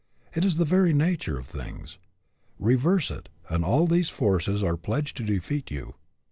[0.33, 1.99] It is the very nature of things.
[2.57, 5.93] Reverse it, and all these forces are pledged to defeat you.